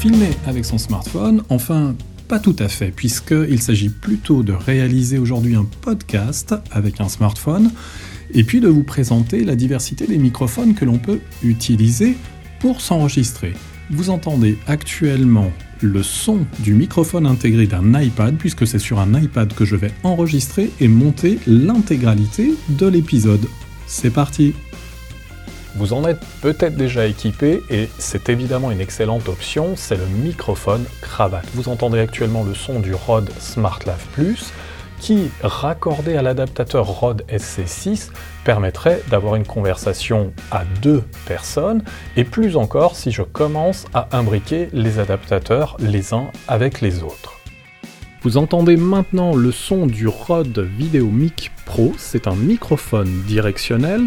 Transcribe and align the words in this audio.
filmer 0.00 0.30
avec 0.46 0.64
son 0.64 0.78
smartphone, 0.78 1.42
enfin 1.50 1.94
pas 2.26 2.38
tout 2.38 2.56
à 2.58 2.68
fait, 2.68 2.90
puisqu'il 2.90 3.60
s'agit 3.60 3.90
plutôt 3.90 4.42
de 4.42 4.52
réaliser 4.52 5.18
aujourd'hui 5.18 5.56
un 5.56 5.66
podcast 5.82 6.54
avec 6.70 7.02
un 7.02 7.10
smartphone, 7.10 7.70
et 8.32 8.42
puis 8.42 8.60
de 8.60 8.68
vous 8.68 8.82
présenter 8.82 9.44
la 9.44 9.56
diversité 9.56 10.06
des 10.06 10.16
microphones 10.16 10.72
que 10.72 10.86
l'on 10.86 10.96
peut 10.96 11.20
utiliser 11.42 12.16
pour 12.60 12.80
s'enregistrer. 12.80 13.52
Vous 13.90 14.08
entendez 14.08 14.56
actuellement 14.66 15.52
le 15.82 16.02
son 16.02 16.46
du 16.60 16.72
microphone 16.72 17.26
intégré 17.26 17.66
d'un 17.66 18.00
iPad, 18.00 18.36
puisque 18.38 18.66
c'est 18.66 18.78
sur 18.78 19.00
un 19.00 19.20
iPad 19.20 19.52
que 19.52 19.66
je 19.66 19.76
vais 19.76 19.92
enregistrer 20.02 20.70
et 20.80 20.88
monter 20.88 21.38
l'intégralité 21.46 22.54
de 22.70 22.86
l'épisode. 22.86 23.44
C'est 23.86 24.08
parti 24.08 24.54
Vous 25.76 25.92
en 25.92 26.04
êtes 26.04 26.20
peut-être 26.42 26.74
déjà 26.74 27.06
équipé 27.06 27.62
et 27.70 27.88
c'est 27.98 28.28
évidemment 28.28 28.70
une 28.70 28.80
excellente 28.80 29.28
option, 29.28 29.74
c'est 29.76 29.96
le 29.96 30.06
microphone 30.06 30.84
cravate. 31.00 31.46
Vous 31.54 31.68
entendez 31.68 32.00
actuellement 32.00 32.42
le 32.42 32.54
son 32.54 32.80
du 32.80 32.92
Rode 32.92 33.30
SmartLav 33.38 34.04
Plus 34.12 34.52
qui, 35.00 35.30
raccordé 35.42 36.16
à 36.16 36.22
l'adaptateur 36.22 36.86
Rode 36.86 37.24
SC6, 37.28 38.10
permettrait 38.44 39.02
d'avoir 39.10 39.34
une 39.34 39.46
conversation 39.46 40.32
à 40.50 40.64
deux 40.82 41.02
personnes, 41.26 41.82
et 42.16 42.24
plus 42.24 42.56
encore 42.56 42.96
si 42.96 43.10
je 43.10 43.22
commence 43.22 43.86
à 43.94 44.08
imbriquer 44.12 44.68
les 44.72 44.98
adaptateurs 44.98 45.76
les 45.80 46.12
uns 46.12 46.30
avec 46.48 46.82
les 46.82 47.02
autres. 47.02 47.40
Vous 48.22 48.36
entendez 48.36 48.76
maintenant 48.76 49.34
le 49.34 49.50
son 49.50 49.86
du 49.86 50.06
Rode 50.06 50.58
Video 50.58 51.06
Mic 51.06 51.50
Pro, 51.64 51.94
c'est 51.96 52.26
un 52.26 52.36
microphone 52.36 53.22
directionnel. 53.26 54.02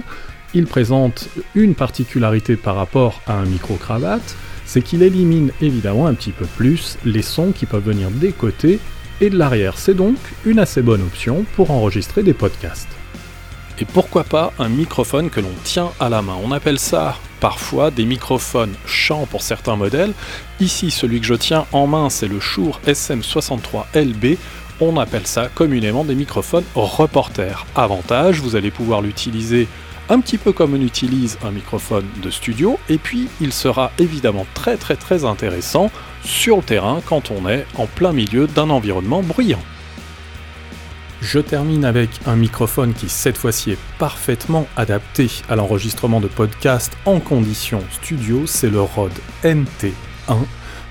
Il 0.56 0.68
présente 0.68 1.30
une 1.56 1.74
particularité 1.74 2.56
par 2.56 2.76
rapport 2.76 3.22
à 3.26 3.34
un 3.34 3.46
micro-cravate, 3.46 4.36
c'est 4.66 4.82
qu'il 4.82 5.02
élimine 5.02 5.52
évidemment 5.62 6.08
un 6.08 6.14
petit 6.14 6.32
peu 6.32 6.46
plus 6.46 6.98
les 7.06 7.24
sons 7.24 7.52
qui 7.52 7.66
peuvent 7.66 7.84
venir 7.84 8.12
des 8.12 8.32
côtés 8.32 8.80
et 9.20 9.30
de 9.30 9.38
l'arrière. 9.38 9.78
C'est 9.78 9.96
donc 9.96 10.18
une 10.46 10.60
assez 10.60 10.82
bonne 10.82 11.02
option 11.02 11.46
pour 11.56 11.72
enregistrer 11.72 12.22
des 12.22 12.34
podcasts. 12.34 12.90
Et 13.80 13.86
pourquoi 13.86 14.24
pas 14.24 14.54
un 14.60 14.70
microphone 14.70 15.32
que 15.32 15.40
l'on 15.40 15.54
tient 15.64 15.90
à 16.00 16.08
la 16.08 16.22
main 16.22 16.38
On 16.44 16.52
appelle 16.52 16.78
ça 16.78 17.18
parfois 17.40 17.90
des 17.90 18.06
microphones 18.06 18.74
chants 18.86 19.26
pour 19.26 19.42
certains 19.42 19.76
modèles. 19.76 20.14
Ici, 20.60 20.92
celui 20.92 21.20
que 21.20 21.26
je 21.26 21.34
tiens 21.34 21.66
en 21.72 21.88
main, 21.88 22.10
c'est 22.12 22.28
le 22.28 22.40
Shure 22.40 22.80
SM63LB. 22.86 24.38
On 24.80 24.98
appelle 24.98 25.26
ça 25.26 25.50
communément 25.54 26.04
des 26.04 26.16
microphones 26.16 26.64
reporters. 26.76 27.66
Avantage, 27.76 28.40
vous 28.40 28.56
allez 28.56 28.72
pouvoir 28.72 29.02
l'utiliser 29.02 29.68
un 30.10 30.20
petit 30.20 30.38
peu 30.38 30.52
comme 30.52 30.74
on 30.74 30.82
utilise 30.82 31.38
un 31.44 31.52
microphone 31.52 32.06
de 32.22 32.30
studio, 32.30 32.80
et 32.90 32.98
puis 32.98 33.28
il 33.42 33.54
sera 33.54 33.92
évidemment 34.00 34.46
très 34.54 34.78
très 34.78 34.96
très 34.96 35.26
intéressant 35.26 35.92
sur 36.24 36.58
le 36.58 36.64
terrain 36.64 37.02
quand 37.06 37.32
on 37.32 37.48
est 37.48 37.66
en 37.76 37.88
plein 37.88 38.14
milieu 38.14 38.48
d'un 38.48 38.70
environnement 38.70 39.24
bruyant. 39.24 39.62
Je 41.22 41.40
termine 41.40 41.86
avec 41.86 42.10
un 42.26 42.36
microphone 42.36 42.94
qui 42.94 43.08
cette 43.08 43.38
fois-ci 43.38 43.72
est 43.72 43.80
parfaitement 43.98 44.68
adapté 44.76 45.30
à 45.50 45.56
l'enregistrement 45.56 46.20
de 46.20 46.28
podcasts 46.28 46.98
en 47.06 47.22
conditions 47.22 47.82
studio, 47.92 48.46
c'est 48.46 48.70
le 48.70 48.82
Rode 48.82 49.14
NT1. 49.44 49.94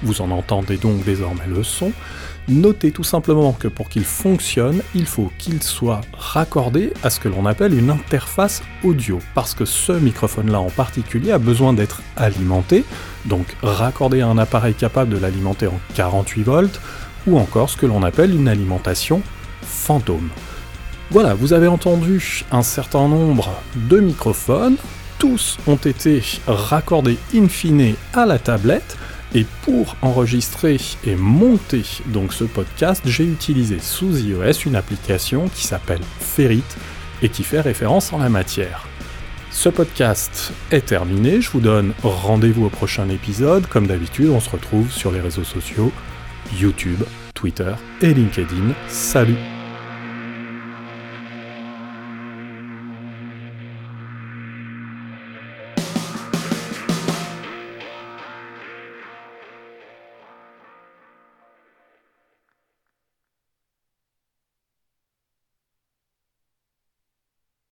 Vous 0.02 0.20
en 0.20 0.30
entendez 0.30 0.76
donc 0.76 1.04
désormais 1.04 1.46
le 1.46 1.62
son. 1.62 1.92
Notez 2.48 2.90
tout 2.90 3.04
simplement 3.04 3.52
que 3.52 3.68
pour 3.68 3.88
qu'il 3.88 4.04
fonctionne, 4.04 4.82
il 4.96 5.06
faut 5.06 5.30
qu'il 5.38 5.62
soit 5.62 6.00
raccordé 6.12 6.92
à 7.04 7.10
ce 7.10 7.20
que 7.20 7.28
l'on 7.28 7.46
appelle 7.46 7.72
une 7.72 7.90
interface 7.90 8.62
audio, 8.82 9.20
parce 9.34 9.54
que 9.54 9.64
ce 9.64 9.92
microphone-là 9.92 10.58
en 10.58 10.70
particulier 10.70 11.30
a 11.30 11.38
besoin 11.38 11.72
d'être 11.72 12.02
alimenté, 12.16 12.84
donc 13.26 13.46
raccordé 13.62 14.22
à 14.22 14.26
un 14.26 14.38
appareil 14.38 14.74
capable 14.74 15.14
de 15.14 15.18
l'alimenter 15.18 15.68
en 15.68 15.78
48 15.94 16.42
volts, 16.42 16.80
ou 17.28 17.38
encore 17.38 17.70
ce 17.70 17.76
que 17.76 17.86
l'on 17.86 18.02
appelle 18.02 18.34
une 18.34 18.48
alimentation 18.48 19.22
fantôme. 19.62 20.28
Voilà, 21.12 21.34
vous 21.34 21.52
avez 21.52 21.68
entendu 21.68 22.44
un 22.50 22.62
certain 22.62 23.06
nombre 23.06 23.50
de 23.76 24.00
microphones, 24.00 24.76
tous 25.18 25.58
ont 25.68 25.76
été 25.76 26.20
raccordés 26.48 27.18
in 27.36 27.46
fine 27.46 27.94
à 28.14 28.26
la 28.26 28.40
tablette, 28.40 28.96
et 29.34 29.46
pour 29.62 29.96
enregistrer 30.02 30.78
et 31.04 31.16
monter 31.16 31.82
donc 32.06 32.32
ce 32.32 32.44
podcast, 32.44 33.02
j'ai 33.06 33.24
utilisé 33.24 33.78
sous 33.78 34.18
iOS 34.18 34.66
une 34.66 34.76
application 34.76 35.48
qui 35.48 35.66
s'appelle 35.66 36.02
Ferrit 36.20 36.64
et 37.22 37.28
qui 37.28 37.42
fait 37.42 37.60
référence 37.60 38.12
en 38.12 38.18
la 38.18 38.28
matière. 38.28 38.86
Ce 39.50 39.68
podcast 39.68 40.52
est 40.70 40.86
terminé, 40.86 41.40
je 41.40 41.50
vous 41.50 41.60
donne 41.60 41.92
rendez-vous 42.02 42.66
au 42.66 42.70
prochain 42.70 43.08
épisode. 43.10 43.66
Comme 43.66 43.86
d'habitude, 43.86 44.30
on 44.30 44.40
se 44.40 44.50
retrouve 44.50 44.90
sur 44.90 45.12
les 45.12 45.20
réseaux 45.20 45.44
sociaux 45.44 45.92
YouTube, 46.58 47.02
Twitter 47.34 47.72
et 48.00 48.14
LinkedIn. 48.14 48.74
Salut 48.88 49.61